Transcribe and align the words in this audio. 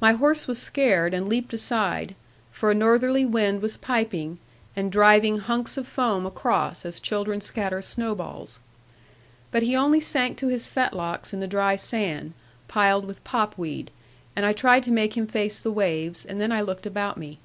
My 0.00 0.12
horse 0.12 0.46
was 0.48 0.58
scared, 0.58 1.12
and 1.12 1.28
leaped 1.28 1.52
aside; 1.52 2.14
for 2.50 2.70
a 2.70 2.74
northerly 2.74 3.26
wind 3.26 3.60
was 3.60 3.76
piping, 3.76 4.38
and 4.74 4.90
driving 4.90 5.36
hunks 5.40 5.76
of 5.76 5.86
foam 5.86 6.24
across, 6.24 6.86
as 6.86 6.98
children 6.98 7.42
scatter 7.42 7.82
snow 7.82 8.14
balls. 8.14 8.60
But 9.50 9.62
he 9.62 9.76
only 9.76 10.00
sank 10.00 10.38
to 10.38 10.48
his 10.48 10.66
fetlocks 10.66 11.34
in 11.34 11.40
the 11.40 11.46
dry 11.46 11.76
sand, 11.76 12.32
piled 12.66 13.04
with 13.04 13.22
pop 13.24 13.58
weed: 13.58 13.90
and 14.34 14.46
I 14.46 14.54
tried 14.54 14.84
to 14.84 14.90
make 14.90 15.18
him 15.18 15.26
face 15.26 15.58
the 15.60 15.70
waves; 15.70 16.24
and 16.24 16.40
then 16.40 16.50
I 16.50 16.62
looked 16.62 16.86
about 16.86 17.18
me. 17.18 17.38